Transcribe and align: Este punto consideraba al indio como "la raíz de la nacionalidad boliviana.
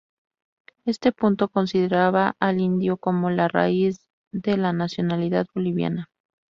Este 0.83 1.11
punto 1.11 1.47
consideraba 1.49 2.35
al 2.39 2.59
indio 2.59 2.97
como 2.97 3.29
"la 3.29 3.47
raíz 3.47 4.07
de 4.33 4.57
la 4.57 4.73
nacionalidad 4.73 5.45
boliviana. 5.53 6.09